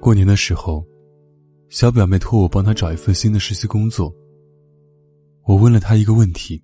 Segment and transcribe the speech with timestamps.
[0.00, 0.82] 过年的时候，
[1.68, 4.10] 小表妹托我帮她找一份新的实习工作。
[5.44, 6.62] 我问了她一个问题：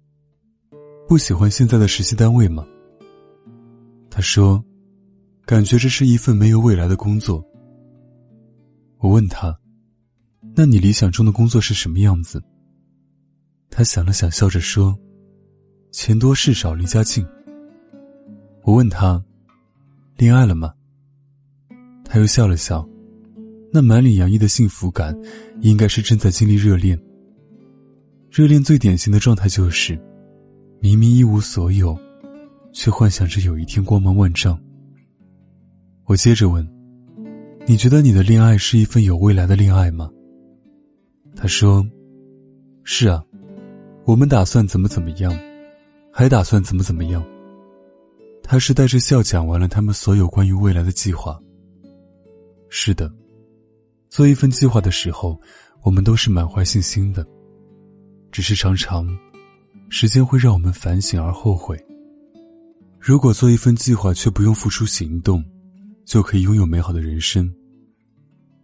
[1.06, 2.66] 不喜欢现在的实习单位吗？
[4.08, 4.64] 她说，
[5.44, 7.44] 感觉这是一份没有未来的工作。
[9.00, 9.54] 我问她，
[10.54, 12.42] 那你理想中的工作是什么样子？
[13.68, 14.98] 她想了想，笑着说
[15.92, 17.22] ：“钱多事少，离家近。”
[18.64, 19.22] 我问她，
[20.16, 20.72] 恋爱了吗？
[22.02, 22.88] 她又笑了笑。
[23.72, 25.16] 那满脸洋溢的幸福感，
[25.60, 26.98] 应该是正在经历热恋。
[28.30, 29.98] 热恋最典型的状态就是，
[30.80, 31.98] 明明一无所有，
[32.72, 34.58] 却幻想着有一天光芒万丈。
[36.04, 36.66] 我接着问
[37.66, 40.10] ：“你觉得你的恋爱是一份有未来的恋爱吗？”
[41.34, 41.86] 他说
[42.84, 43.24] ：“是啊，
[44.04, 45.36] 我们打算怎么怎么样，
[46.12, 47.24] 还打算怎么怎么样。”
[48.42, 51.38] 他是带着笑讲完了他们所有关于未来的计划。
[52.68, 53.12] 是的。
[54.08, 55.38] 做一份计划的时候，
[55.82, 57.26] 我们都是满怀信心的。
[58.32, 59.06] 只是常常，
[59.88, 61.78] 时间会让我们反省而后悔。
[62.98, 65.44] 如果做一份计划却不用付出行动，
[66.04, 67.52] 就可以拥有美好的人生，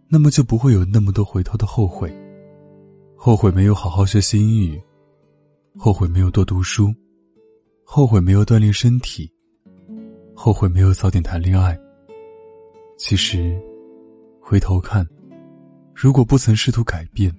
[0.09, 2.13] 那么就不会有那么多回头的后悔。
[3.15, 4.81] 后悔没有好好学习英语，
[5.77, 6.93] 后悔没有多读书，
[7.83, 9.31] 后悔没有锻炼身体，
[10.35, 11.79] 后悔没有早点谈恋爱。
[12.97, 13.57] 其实，
[14.41, 15.07] 回头看。
[15.95, 17.33] 如果不曾试图改变，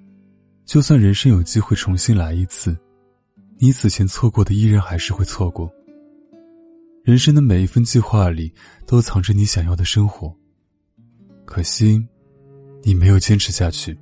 [0.64, 2.76] 就算人生有机会重新来一次，
[3.58, 5.70] 你此前错过的依然还是会错过。
[7.02, 8.52] 人生的每一份计划里
[8.86, 10.34] 都藏着你想要的生活，
[11.44, 12.02] 可惜，
[12.82, 13.96] 你没有坚持下去。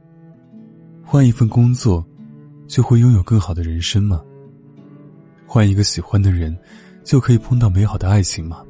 [1.03, 2.07] 换一份工作，
[2.69, 4.23] 就会拥有更好的人生吗？
[5.47, 6.57] 换一个喜欢的人，
[7.03, 8.65] 就可以碰到美好的爱情吗？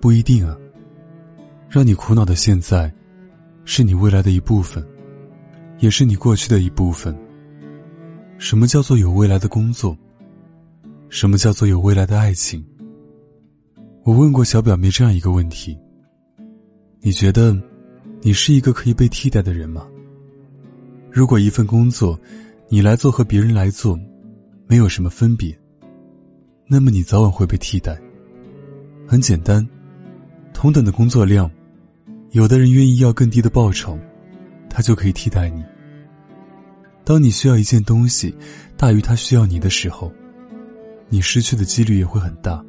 [0.00, 0.56] 不一定啊。
[1.68, 2.94] 让你苦恼的现在。
[3.70, 4.82] 是你未来的一部分，
[5.78, 7.14] 也是你过去的一部分。
[8.38, 9.94] 什么叫做有未来的工作？
[11.10, 12.64] 什么叫做有未来的爱情？
[14.04, 15.78] 我问过小表妹这样一个问题：
[17.00, 17.54] 你觉得，
[18.22, 19.86] 你是一个可以被替代的人吗？
[21.10, 22.18] 如果一份工作，
[22.70, 24.00] 你来做和别人来做，
[24.66, 25.54] 没有什么分别，
[26.66, 28.00] 那么你早晚会被替代。
[29.06, 29.68] 很简单，
[30.54, 31.50] 同等的工作量。
[32.30, 33.98] 有的人愿意要更低的报酬，
[34.68, 35.64] 他就可以替代你。
[37.04, 38.34] 当你需要一件东西
[38.76, 40.12] 大于他需要你的时候，
[41.08, 42.62] 你失去的几率也会很大，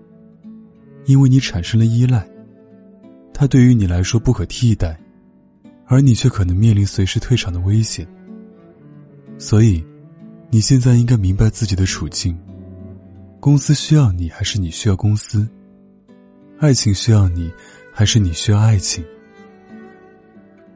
[1.06, 2.26] 因为你产生了依赖。
[3.34, 4.98] 他对于你来说不可替代，
[5.86, 8.08] 而你却可能面临随时退场的危险。
[9.38, 9.84] 所以，
[10.50, 12.38] 你现在应该明白自己的处境：
[13.40, 15.48] 公司需要你，还是你需要公司？
[16.60, 17.52] 爱情需要你，
[17.94, 19.04] 还是你需要爱情？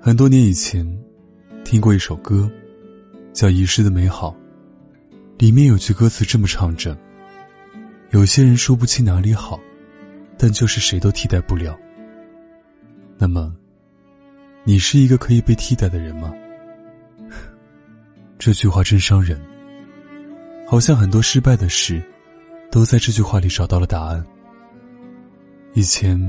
[0.05, 0.85] 很多年以前，
[1.63, 2.51] 听过一首歌，
[3.31, 4.35] 叫《遗失的美好》。
[5.37, 6.97] 里面有句歌词这么唱着
[8.11, 9.57] ：“有些人说不清哪里好，
[10.37, 11.79] 但就是谁都替代不了。”
[13.17, 13.55] 那么，
[14.65, 16.33] 你是一个可以被替代的人吗？
[18.37, 19.41] 这句话真伤人。
[20.67, 22.03] 好像很多失败的事，
[22.69, 24.21] 都在这句话里找到了答案。
[25.75, 26.19] 以前，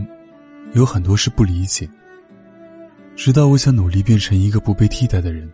[0.75, 1.91] 有很多事不理解。
[3.17, 5.51] 直到我想努力变成一个不被替代的人，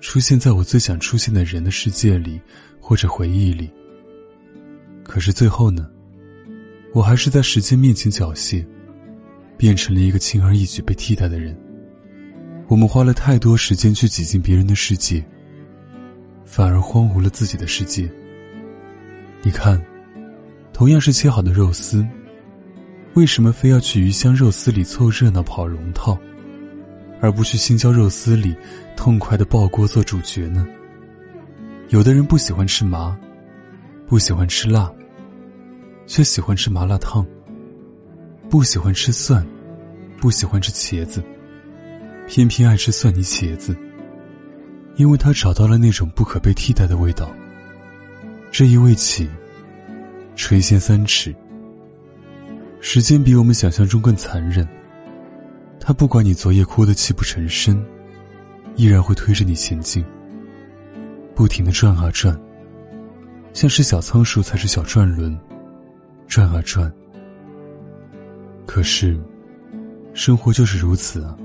[0.00, 2.40] 出现在我最想出现的人的世界里，
[2.80, 3.70] 或者回忆里。
[5.04, 5.88] 可是最后呢，
[6.94, 8.64] 我还是在时间面前缴械，
[9.56, 11.56] 变成了一个轻而易举被替代的人。
[12.68, 15.24] 我们花了太多时间去挤进别人的世界，
[16.44, 18.10] 反而荒芜了自己的世界。
[19.42, 19.80] 你看，
[20.72, 22.06] 同样是切好的肉丝，
[23.14, 26.18] 为什么非要去鱼香肉丝里凑热闹、跑龙套？
[27.20, 28.54] 而不去青椒肉丝里
[28.96, 30.66] 痛快的爆锅做主角呢？
[31.88, 33.18] 有的人不喜欢吃麻，
[34.06, 34.92] 不喜欢吃辣，
[36.06, 37.24] 却喜欢吃麻辣烫；
[38.48, 39.46] 不喜欢吃蒜，
[40.18, 41.22] 不喜欢吃茄子，
[42.26, 43.76] 偏偏爱吃蒜泥茄子。
[44.96, 47.30] 因为他找到了那种不可被替代的味道。
[48.50, 49.28] 这一味起，
[50.34, 51.34] 垂涎三尺。
[52.80, 54.68] 时间比我们想象中更残忍。
[55.80, 57.82] 他不管你昨夜哭得泣不成声，
[58.76, 60.04] 依然会推着你前进，
[61.34, 62.38] 不停的转啊转，
[63.52, 65.38] 像是小仓鼠踩着小转轮，
[66.26, 66.92] 转啊转。
[68.66, 69.18] 可是，
[70.12, 71.36] 生活就是如此啊。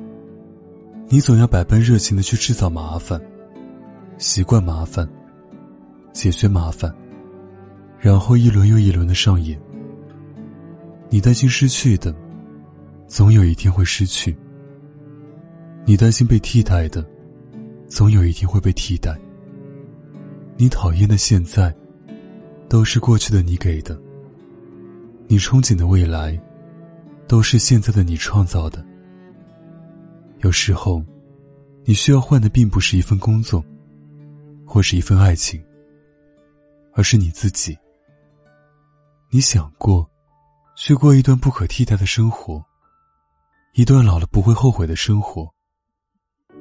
[1.07, 3.21] 你总要百般热情的去制造麻烦，
[4.17, 5.07] 习惯麻烦，
[6.11, 6.93] 解决麻烦，
[7.99, 9.59] 然后一轮又一轮的上演。
[11.09, 12.13] 你担心失去的，
[13.07, 14.35] 总有一天会失去；
[15.85, 17.05] 你担心被替代的，
[17.87, 19.17] 总有一天会被替代。
[20.57, 21.73] 你讨厌的现在，
[22.67, 23.95] 都是过去的你给的；
[25.27, 26.39] 你憧憬的未来，
[27.27, 28.83] 都是现在的你创造的。
[30.39, 31.03] 有时候，
[31.85, 33.63] 你需要换的并不是一份工作，
[34.65, 35.63] 或是一份爱情，
[36.93, 37.77] 而是你自己。
[39.29, 40.09] 你想过？
[40.75, 42.63] 去过一段不可替代的生活，
[43.75, 45.51] 一段老了不会后悔的生活，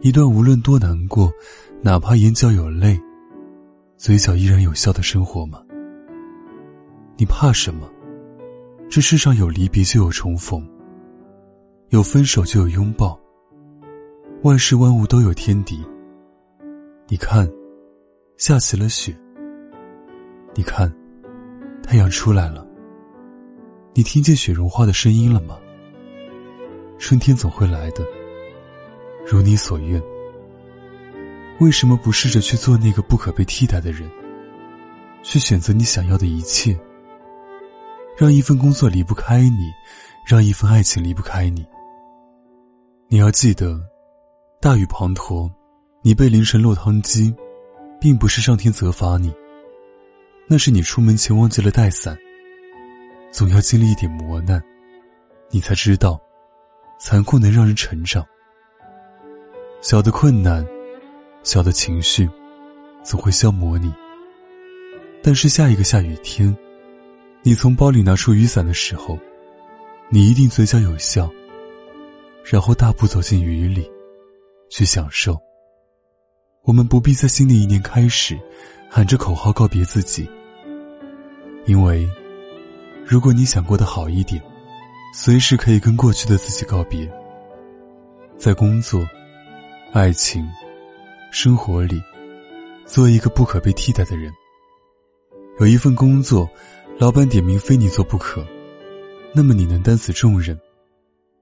[0.00, 1.30] 一段无论多难过，
[1.82, 2.98] 哪怕眼角有泪，
[3.98, 5.62] 嘴角依然有笑的生活吗？
[7.18, 7.86] 你怕什么？
[8.88, 10.66] 这世上有离别就有重逢，
[11.90, 13.20] 有分手就有拥抱，
[14.42, 15.84] 万事万物都有天敌。
[17.08, 17.46] 你看，
[18.38, 19.14] 下起了雪。
[20.54, 20.90] 你看，
[21.82, 22.66] 太阳出来了。
[23.92, 25.58] 你听见雪融化的声音了吗？
[27.02, 28.06] 春天总会来的，
[29.26, 30.00] 如你所愿。
[31.58, 34.08] 为什么不试着去做那个不可被替代的人？
[35.20, 36.78] 去选择你想要的一切，
[38.16, 39.68] 让一份工作离不开你，
[40.24, 41.66] 让一份爱情离不开你。
[43.08, 43.80] 你要记得，
[44.60, 45.50] 大雨滂沱，
[46.02, 47.34] 你被淋成落汤鸡，
[48.00, 49.34] 并不是上天责罚你，
[50.46, 52.16] 那是你出门前忘记了带伞。
[53.32, 54.62] 总要经历一点磨难，
[55.50, 56.20] 你才知道，
[57.04, 58.24] 残酷能让人成长。
[59.80, 60.64] 小的困难，
[61.42, 62.30] 小的情绪，
[63.02, 63.92] 总会消磨你。
[65.20, 66.56] 但是下一个下雨天，
[67.42, 69.18] 你从包里拿出雨伞的时候，
[70.10, 71.28] 你一定嘴角有笑，
[72.44, 73.90] 然后大步走进雨里，
[74.70, 75.36] 去享受。
[76.62, 78.38] 我们不必在新的一年开始，
[78.88, 80.30] 喊着口号告别自己，
[81.66, 82.08] 因为。
[83.04, 84.40] 如果你想过得好一点，
[85.14, 87.06] 随时可以跟过去的自己告别。
[88.38, 89.06] 在工作、
[89.92, 90.42] 爱情、
[91.30, 92.02] 生活里，
[92.86, 94.32] 做一个不可被替代的人。
[95.60, 96.48] 有一份工作，
[96.98, 98.42] 老板点名非你做不可，
[99.34, 100.58] 那么你能担此重任，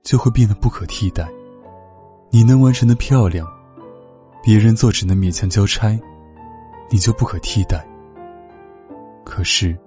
[0.02, 1.28] 就会变得不可替代。
[2.28, 3.46] 你能完成的漂亮，
[4.42, 5.96] 别人做只能勉强交差，
[6.90, 7.86] 你就不可替代。
[9.24, 9.78] 可是。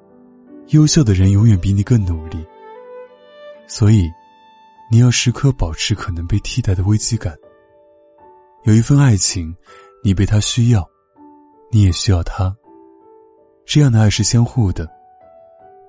[0.70, 2.38] 优秀的人永远比你更努力，
[3.76, 4.08] 所以
[4.92, 7.36] 你要时刻保持可能被替代的危机感。
[8.66, 9.52] 有一份爱情，
[10.04, 10.88] 你被他需要，
[11.72, 12.56] 你也需要他。
[13.66, 14.88] 这样的爱是相互的，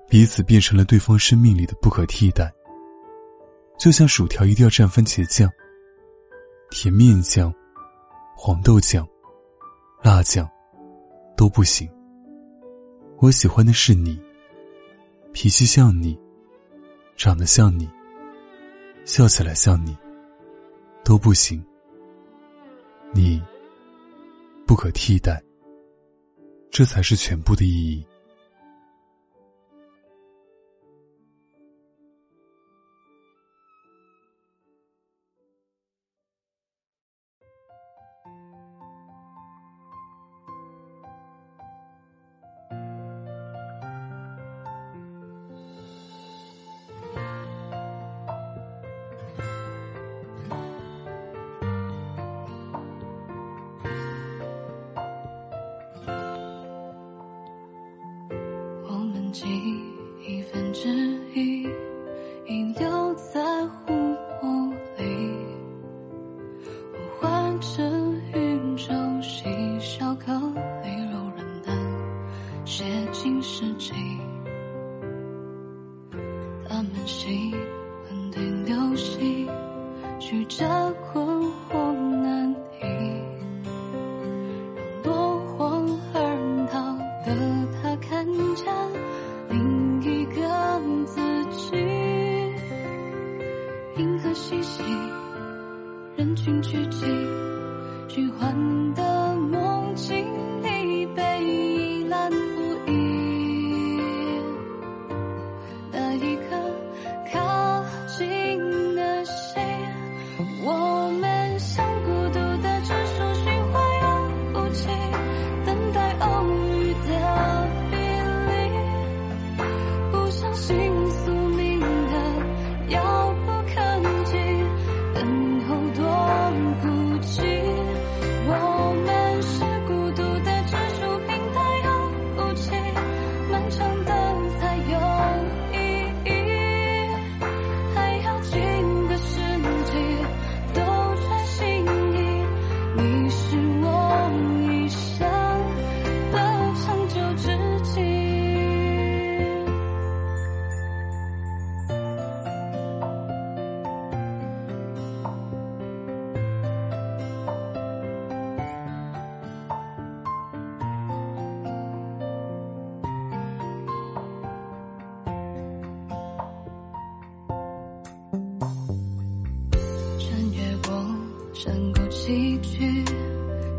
[0.09, 2.51] 彼此变成了对方生命里的不可替代。
[3.77, 5.47] 就像薯条一定要蘸番茄酱、
[6.71, 7.53] 甜面酱、
[8.35, 9.07] 黄豆酱、
[10.01, 10.49] 辣酱
[11.37, 11.87] 都不行。
[13.19, 14.19] 我喜欢的是你。
[15.33, 16.17] 脾气像你，
[17.15, 17.89] 长得像你，
[19.05, 19.97] 笑起来像你，
[21.03, 21.63] 都不行。
[23.13, 23.41] 你
[24.67, 25.41] 不可替代，
[26.69, 28.05] 这才是全部的意义。
[96.25, 97.05] 人群聚集，
[98.07, 98.51] 虚幻
[98.95, 100.25] 的梦境
[100.63, 101.64] 里。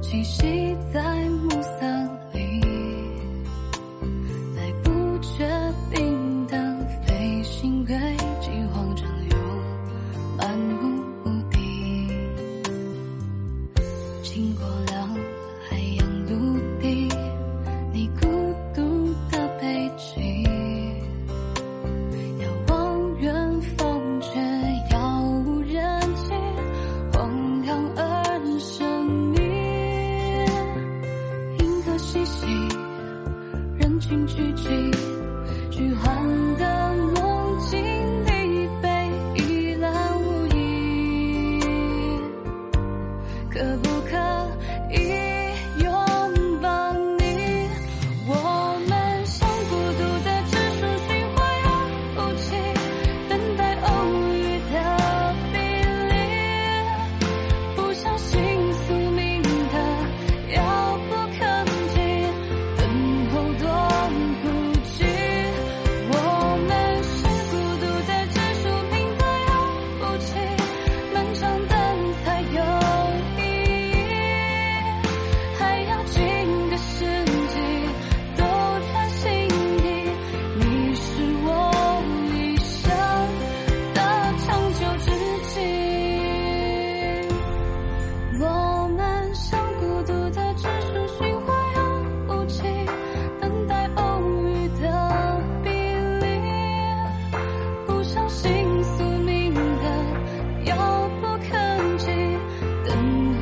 [0.08, 0.45] 其实。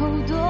[0.05, 0.44] 好多。